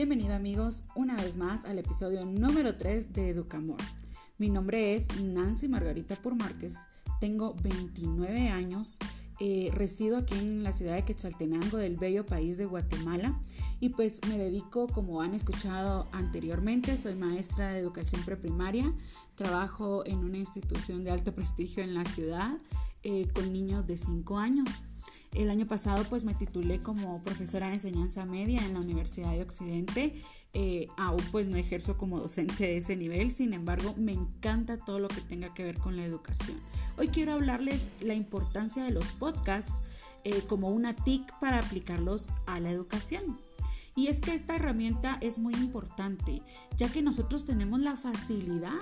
Bienvenido 0.00 0.34
amigos 0.34 0.84
una 0.94 1.14
vez 1.14 1.36
más 1.36 1.66
al 1.66 1.78
episodio 1.78 2.24
número 2.24 2.74
3 2.74 3.12
de 3.12 3.28
Educamor. 3.28 3.76
Mi 4.38 4.48
nombre 4.48 4.96
es 4.96 5.08
Nancy 5.20 5.68
Margarita 5.68 6.16
Purmárquez, 6.16 6.76
tengo 7.20 7.54
29 7.62 8.48
años, 8.48 8.98
eh, 9.40 9.70
resido 9.72 10.18
aquí 10.18 10.38
en 10.38 10.62
la 10.62 10.72
ciudad 10.72 10.96
de 10.96 11.02
Quetzaltenango 11.02 11.78
del 11.78 11.96
bello 11.96 12.26
país 12.26 12.58
de 12.58 12.66
Guatemala 12.66 13.40
y 13.80 13.88
pues 13.88 14.20
me 14.28 14.36
dedico, 14.36 14.86
como 14.86 15.22
han 15.22 15.32
escuchado 15.32 16.06
anteriormente, 16.12 16.98
soy 16.98 17.14
maestra 17.14 17.72
de 17.72 17.80
educación 17.80 18.22
preprimaria, 18.24 18.92
trabajo 19.36 20.04
en 20.04 20.18
una 20.18 20.36
institución 20.36 21.04
de 21.04 21.10
alto 21.10 21.32
prestigio 21.34 21.82
en 21.82 21.94
la 21.94 22.04
ciudad 22.04 22.58
eh, 23.02 23.28
con 23.32 23.50
niños 23.50 23.86
de 23.86 23.96
5 23.96 24.38
años. 24.38 24.82
El 25.32 25.48
año 25.48 25.66
pasado 25.66 26.04
pues 26.10 26.24
me 26.24 26.34
titulé 26.34 26.82
como 26.82 27.22
profesora 27.22 27.68
de 27.68 27.74
enseñanza 27.74 28.26
media 28.26 28.64
en 28.66 28.74
la 28.74 28.80
Universidad 28.80 29.30
de 29.30 29.42
Occidente. 29.42 30.14
Eh, 30.52 30.88
aún 30.96 31.22
pues 31.30 31.46
no 31.48 31.56
ejerzo 31.56 31.96
como 31.96 32.18
docente 32.18 32.64
de 32.64 32.78
ese 32.78 32.96
nivel, 32.96 33.30
sin 33.30 33.52
embargo 33.52 33.94
me 33.96 34.10
encanta 34.10 34.76
todo 34.76 34.98
lo 34.98 35.06
que 35.06 35.20
tenga 35.20 35.54
que 35.54 35.62
ver 35.62 35.78
con 35.78 35.96
la 35.96 36.04
educación. 36.04 36.58
Hoy 36.98 37.06
quiero 37.08 37.34
hablarles 37.34 37.92
la 38.00 38.14
importancia 38.14 38.82
de 38.82 38.90
los 38.90 39.12
podcasts 39.12 39.29
eh, 40.24 40.42
como 40.48 40.70
una 40.70 40.94
TIC 40.94 41.38
para 41.38 41.58
aplicarlos 41.58 42.28
a 42.46 42.60
la 42.60 42.70
educación. 42.70 43.40
Y 43.96 44.06
es 44.06 44.20
que 44.20 44.34
esta 44.34 44.56
herramienta 44.56 45.18
es 45.20 45.38
muy 45.38 45.54
importante, 45.54 46.42
ya 46.76 46.90
que 46.90 47.02
nosotros 47.02 47.44
tenemos 47.44 47.80
la 47.80 47.96
facilidad 47.96 48.78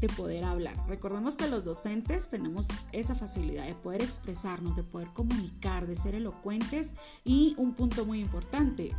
de 0.00 0.08
poder 0.08 0.44
hablar. 0.44 0.76
Recordemos 0.88 1.36
que 1.36 1.48
los 1.48 1.64
docentes 1.64 2.28
tenemos 2.28 2.68
esa 2.92 3.14
facilidad 3.14 3.66
de 3.66 3.74
poder 3.74 4.02
expresarnos, 4.02 4.76
de 4.76 4.82
poder 4.82 5.08
comunicar, 5.12 5.86
de 5.86 5.96
ser 5.96 6.14
elocuentes 6.14 6.94
y 7.24 7.54
un 7.58 7.74
punto 7.74 8.04
muy 8.04 8.20
importante, 8.20 8.94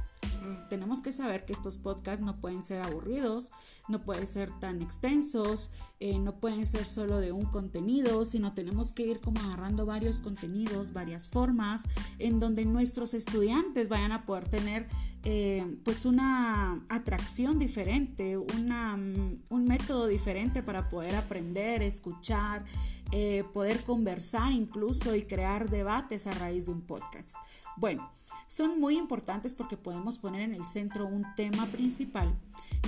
tenemos 0.70 1.02
que 1.02 1.12
saber 1.12 1.46
que 1.46 1.54
estos 1.54 1.78
podcasts 1.78 2.26
no 2.26 2.40
pueden 2.40 2.64
ser 2.64 2.82
aburridos, 2.82 3.52
no 3.88 4.00
pueden 4.00 4.28
ser 4.28 4.50
tan 4.60 4.82
extensos, 4.82 5.72
eh, 6.00 6.18
no 6.20 6.40
pueden 6.40 6.66
ser 6.66 6.86
solo 6.86 7.18
de 7.20 7.32
un 7.32 7.46
contenido, 7.46 8.26
sino 8.26 8.54
tenemos 8.54 8.92
que 8.92 9.04
ir 9.06 9.20
como 9.20 9.40
agarrando 9.42 9.86
varios 9.86 10.22
contenidos, 10.22 10.94
varias 10.94 11.30
formas, 11.30 11.84
en 12.20 12.40
donde 12.40 12.66
nuestros 12.66 13.14
estudiantes 13.14 13.90
vayan 13.90 14.12
a 14.12 14.26
poder 14.26 14.50
tener 14.50 14.88
eh, 15.23 15.66
pues 15.84 16.06
una 16.06 16.84
atracción 16.88 17.58
diferente, 17.58 18.38
una, 18.38 18.94
un 18.94 19.68
método 19.68 20.08
diferente 20.08 20.62
para 20.62 20.88
poder 20.88 21.16
aprender, 21.16 21.82
escuchar, 21.82 22.64
eh, 23.11 23.44
poder 23.53 23.84
conversar 23.84 24.52
incluso 24.52 25.16
y 25.16 25.23
crear 25.23 25.70
debates 25.70 26.28
a 26.28 26.31
raíz 26.31 26.66
de 26.66 26.72
un 26.72 26.81
podcast. 26.81 27.36
Bueno, 27.78 28.09
son 28.48 28.80
muy 28.80 28.98
importantes 28.98 29.53
porque 29.53 29.78
podemos 29.78 30.17
poner 30.17 30.42
en 30.42 30.56
el 30.56 30.66
centro 30.66 31.06
un 31.06 31.26
tema 31.36 31.66
principal 31.67 32.33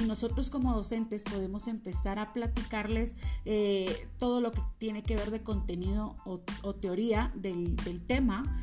y 0.02 0.06
nosotros 0.06 0.50
como 0.50 0.74
docentes 0.74 1.24
podemos 1.24 1.68
empezar 1.68 2.20
a 2.20 2.32
platicarles 2.34 3.18
eh, 3.46 4.08
todo 4.18 4.40
lo 4.40 4.52
que 4.52 4.62
tiene 4.78 5.04
que 5.04 5.16
ver 5.16 5.32
de 5.32 5.44
contenido 5.44 6.16
o, 6.26 6.40
teoría 6.76 7.32
del, 7.36 7.76
tema 8.06 8.62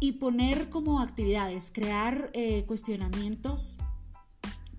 y 0.00 0.12
poner 0.12 0.68
como 0.68 1.00
actividades, 1.00 1.70
crear 1.72 2.30
eh, 2.34 2.64
cuestionamientos 2.66 3.76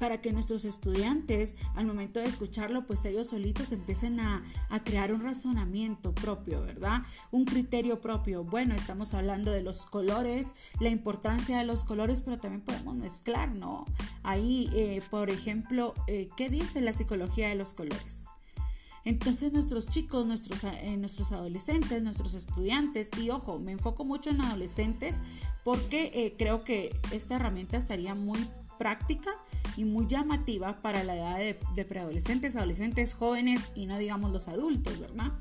para 0.01 0.19
que 0.19 0.33
nuestros 0.33 0.65
estudiantes 0.65 1.57
al 1.75 1.85
momento 1.85 2.19
de 2.19 2.25
escucharlo, 2.25 2.87
pues 2.87 3.05
ellos 3.05 3.27
solitos 3.27 3.71
empiecen 3.71 4.19
a, 4.19 4.43
crear 4.83 5.13
un 5.13 5.21
razonamiento 5.21 6.11
propio, 6.15 6.59
¿verdad? 6.63 7.03
Un 7.29 7.45
criterio 7.45 8.01
propio. 8.01 8.43
Bueno, 8.43 8.73
estamos 8.73 9.13
hablando 9.13 9.51
de 9.51 9.61
los 9.61 9.85
colores, 9.85 10.55
la 10.79 10.89
importancia 10.89 11.59
de 11.59 11.65
los 11.65 11.83
colores, 11.83 12.23
pero 12.23 12.39
también 12.39 12.63
podemos 12.63 12.95
mezclar, 12.95 13.53
¿no? 13.53 13.85
Ahí, 14.23 14.71
eh, 14.73 15.03
por 15.11 15.29
ejemplo, 15.29 15.93
eh, 16.07 16.29
¿qué 16.35 16.49
dice 16.49 16.81
la 16.81 16.93
psicología 16.93 17.49
de 17.49 17.55
los 17.55 17.75
colores? 17.75 18.25
Entonces 19.05 19.53
nuestros 19.53 19.87
chicos, 19.87 20.25
nuestros, 20.25 20.63
eh, 20.63 20.97
nuestros 20.97 21.31
adolescentes, 21.31 22.01
nuestros 22.01 22.33
estudiantes, 22.33 23.11
y 23.21 23.29
ojo, 23.29 23.59
me 23.59 23.73
enfoco 23.73 24.03
mucho 24.03 24.31
en 24.31 24.41
adolescentes 24.41 25.19
porque 25.63 26.33
creo 26.39 26.63
que 26.63 26.99
esta 27.11 27.35
herramienta 27.35 27.77
estaría 27.77 28.15
muy 28.15 28.39
práctica 28.81 29.29
y 29.77 29.85
muy 29.85 30.07
llamativa 30.07 30.81
para 30.81 31.03
la 31.03 31.15
edad 31.15 31.37
de, 31.37 31.85
preadolescentes, 31.85 32.55
adolescentes, 32.55 33.13
jóvenes 33.13 33.61
y 33.75 33.85
no 33.85 33.99
digamos 33.99 34.31
los 34.31 34.47
adultos, 34.47 34.99
¿verdad? 34.99 35.33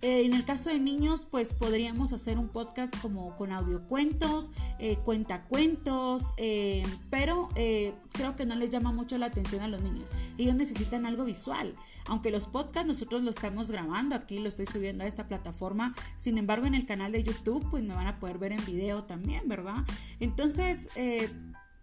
Eh, 0.00 0.24
en 0.24 0.32
el 0.32 0.44
caso 0.44 0.70
de 0.70 0.78
niños, 0.78 1.26
pues 1.30 1.52
podríamos 1.52 2.14
hacer 2.14 2.38
un 2.38 2.48
podcast 2.48 2.98
como 3.00 3.34
con 3.34 3.52
audiocuentos, 3.52 4.52
eh, 4.78 4.96
cuentacuentos, 5.04 6.32
eh, 6.38 6.86
pero 7.10 7.50
eh, 7.54 7.94
creo 8.12 8.34
que 8.34 8.46
no 8.46 8.56
les 8.56 8.70
llama 8.70 8.92
mucho 8.92 9.18
la 9.18 9.26
atención 9.26 9.62
a 9.62 9.68
los 9.68 9.82
niños. 9.82 10.10
Ellos 10.38 10.54
necesitan 10.54 11.04
algo 11.04 11.26
visual, 11.26 11.74
aunque 12.06 12.30
los 12.30 12.46
podcasts 12.46 12.88
nosotros 12.88 13.22
los 13.24 13.36
estamos 13.36 13.70
grabando, 13.70 14.14
aquí 14.14 14.38
lo 14.38 14.48
estoy 14.48 14.64
subiendo 14.64 15.04
a 15.04 15.06
esta 15.06 15.26
plataforma, 15.26 15.94
sin 16.16 16.38
embargo 16.38 16.66
en 16.66 16.74
el 16.74 16.86
canal 16.86 17.12
de 17.12 17.22
YouTube 17.22 17.66
pues 17.70 17.84
me 17.84 17.94
van 17.94 18.06
a 18.06 18.18
poder 18.18 18.38
ver 18.38 18.52
en 18.52 18.64
video 18.64 19.04
también, 19.04 19.46
¿verdad? 19.48 19.84
Entonces, 20.18 20.88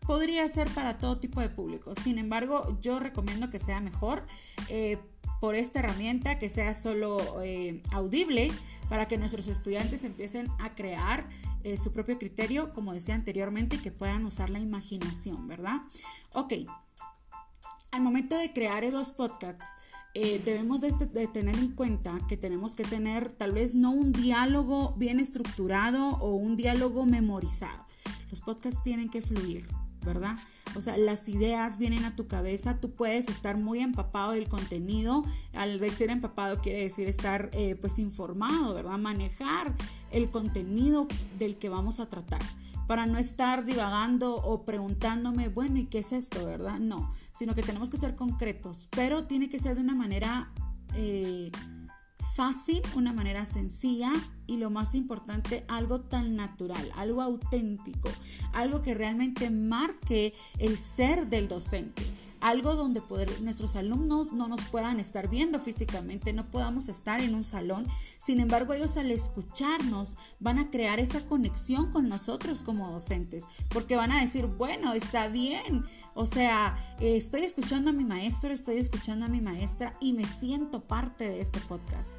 podría 0.06 0.48
ser 0.50 0.70
para 0.70 1.00
todo 1.00 1.18
tipo 1.18 1.42
de 1.42 1.50
público. 1.50 1.94
Sin 1.96 2.18
embargo, 2.18 2.78
yo 2.82 3.00
recomiendo 3.00 3.50
que 3.50 3.60
sea 3.60 3.80
mejor 3.80 4.26
eh, 4.70 4.98
por 5.40 5.56
esta 5.56 5.80
herramienta, 5.80 6.40
que 6.40 6.50
sea 6.50 6.74
solo 6.74 7.42
eh, 7.42 7.82
audible, 7.92 8.52
para 8.90 9.08
que 9.08 9.18
nuestros 9.18 9.48
estudiantes 9.48 10.04
empiecen 10.04 10.48
a 10.60 10.76
crear 10.76 11.28
eh, 11.64 11.78
su 11.78 11.92
propio 11.94 12.18
criterio, 12.18 12.72
como 12.74 12.94
decía 12.94 13.16
anteriormente, 13.16 13.78
y 13.78 13.80
que 13.80 13.92
puedan 13.92 14.26
usar 14.26 14.50
la 14.50 14.60
imaginación, 14.60 15.48
¿verdad? 15.48 15.82
Ok. 16.34 16.54
Al 17.92 18.02
momento 18.02 18.38
de 18.38 18.52
crear 18.52 18.84
los 18.86 19.12
podcasts, 19.12 19.70
debemos 20.16 20.80
de, 20.82 21.28
tener 21.28 21.56
en 21.56 21.72
cuenta 21.72 22.20
que 22.28 22.38
tenemos 22.38 22.76
que 22.76 22.84
tener 22.84 23.32
tal 23.32 23.52
vez 23.52 23.76
no 23.76 23.92
un 23.92 24.12
diálogo 24.12 24.94
bien 24.98 25.20
estructurado 25.20 26.18
o 26.18 26.34
un 26.34 26.56
diálogo 26.56 27.06
memorizado. 27.06 27.86
Los 28.32 28.42
podcasts 28.42 28.82
tienen 28.82 29.10
que 29.10 29.22
fluir, 29.22 29.68
¿verdad? 30.04 30.36
O 30.76 30.82
sea, 30.82 30.98
las 30.98 31.30
ideas 31.30 31.78
vienen 31.78 32.06
a 32.06 32.16
tu 32.16 32.28
cabeza, 32.28 32.80
tú 32.80 32.92
puedes 32.92 33.30
estar 33.30 33.58
muy 33.58 33.80
empapado 33.80 34.32
del 34.32 34.48
contenido, 34.48 35.24
al 35.54 35.80
decir 35.80 36.10
empapado 36.10 36.62
quiere 36.62 36.82
decir 36.82 37.08
estar 37.08 37.50
eh, 37.54 37.76
pues 37.76 38.00
informado, 38.00 38.74
¿verdad? 38.74 38.98
Manejar 38.98 39.74
el 40.12 40.30
contenido 40.30 41.08
del 41.38 41.58
que 41.58 41.70
vamos 41.70 42.00
a 42.00 42.08
tratar, 42.08 42.42
para 42.88 43.06
no 43.06 43.18
estar 43.18 43.66
divagando 43.66 44.36
o 44.36 44.66
preguntándome, 44.66 45.50
bueno, 45.50 45.80
¿y 45.80 45.86
qué 45.86 46.00
es 46.00 46.12
esto, 46.12 46.46
verdad? 46.46 46.80
No, 46.80 47.12
sino 47.32 47.56
que 47.56 47.64
tenemos 47.64 47.90
que 47.90 47.98
ser 47.98 48.16
concretos, 48.16 48.88
pero 48.92 49.26
tiene 49.26 49.50
que 49.50 49.60
ser 49.60 49.76
de 49.76 49.82
una 49.82 49.96
manera... 49.96 50.52
Eh, 50.96 51.52
fácil, 52.36 52.82
una 52.96 53.14
manera 53.14 53.46
sencilla 53.46 54.12
y 54.48 54.58
lo 54.58 54.70
más 54.70 54.96
importante, 54.96 55.66
algo 55.68 56.02
tan 56.02 56.36
natural, 56.36 56.92
algo 56.96 57.22
auténtico, 57.22 58.10
algo 58.54 58.82
que 58.82 58.94
realmente 58.94 59.50
marque 59.50 60.34
el 60.60 60.78
ser 60.78 61.28
del 61.28 61.48
docente 61.48 62.13
algo 62.44 62.76
donde 62.76 63.02
poder, 63.02 63.42
nuestros 63.42 63.78
alumnos 63.78 64.34
no 64.34 64.50
nos 64.50 64.66
puedan 64.66 65.00
estar 65.00 65.30
viendo 65.30 65.60
físicamente, 65.60 66.34
no 66.34 66.52
podamos 66.52 66.90
estar 66.90 67.22
en 67.22 67.36
un 67.36 67.46
salón. 67.46 67.88
Sin 68.20 68.42
embargo, 68.42 68.74
ellos 68.74 68.98
al 68.98 69.12
escucharnos 69.12 70.18
van 70.42 70.60
a 70.60 70.70
crear 70.70 71.00
esa 71.00 71.22
conexión 71.22 71.90
con 71.92 72.10
nosotros 72.10 72.62
como 72.62 72.92
docentes, 72.92 73.46
porque 73.70 73.96
van 73.96 74.12
a 74.12 74.20
decir, 74.20 74.46
bueno, 74.46 74.92
está 74.92 75.30
bien, 75.30 75.86
o 76.16 76.26
sea, 76.26 76.78
estoy 77.00 77.42
escuchando 77.42 77.92
a 77.92 77.94
mi 77.94 78.04
maestro, 78.04 78.52
estoy 78.52 78.76
escuchando 78.76 79.26
a 79.26 79.30
mi 79.30 79.40
maestra 79.40 79.98
y 80.02 80.12
me 80.12 80.28
siento 80.28 80.82
parte 80.86 81.30
de 81.30 81.40
este 81.40 81.62
podcast 81.62 82.12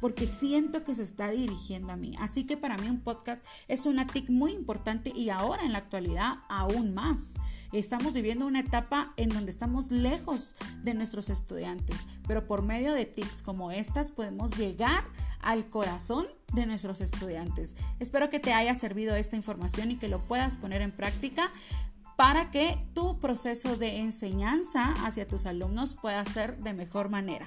porque 0.00 0.26
siento 0.26 0.84
que 0.84 0.94
se 0.94 1.02
está 1.02 1.30
dirigiendo 1.30 1.92
a 1.92 1.96
mí. 1.96 2.14
Así 2.18 2.44
que 2.44 2.56
para 2.56 2.76
mí 2.78 2.88
un 2.88 3.00
podcast 3.00 3.46
es 3.68 3.86
una 3.86 4.06
TIC 4.06 4.30
muy 4.30 4.52
importante 4.52 5.12
y 5.14 5.30
ahora 5.30 5.64
en 5.64 5.72
la 5.72 5.78
actualidad 5.78 6.38
aún 6.48 6.94
más. 6.94 7.34
Estamos 7.72 8.12
viviendo 8.12 8.46
una 8.46 8.60
etapa 8.60 9.12
en 9.16 9.30
donde 9.30 9.50
estamos 9.50 9.90
lejos 9.90 10.54
de 10.82 10.94
nuestros 10.94 11.30
estudiantes, 11.30 12.06
pero 12.26 12.46
por 12.46 12.62
medio 12.62 12.94
de 12.94 13.06
TICs 13.06 13.42
como 13.42 13.70
estas 13.70 14.10
podemos 14.10 14.56
llegar 14.56 15.04
al 15.40 15.68
corazón 15.68 16.26
de 16.54 16.66
nuestros 16.66 17.00
estudiantes. 17.00 17.76
Espero 18.00 18.30
que 18.30 18.40
te 18.40 18.52
haya 18.52 18.74
servido 18.74 19.14
esta 19.14 19.36
información 19.36 19.90
y 19.90 19.96
que 19.96 20.08
lo 20.08 20.24
puedas 20.24 20.56
poner 20.56 20.82
en 20.82 20.92
práctica 20.92 21.52
para 22.16 22.50
que 22.50 22.78
tu 22.94 23.20
proceso 23.20 23.76
de 23.76 23.98
enseñanza 23.98 24.94
hacia 25.04 25.28
tus 25.28 25.44
alumnos 25.46 25.94
pueda 25.94 26.24
ser 26.24 26.56
de 26.58 26.72
mejor 26.72 27.10
manera. 27.10 27.46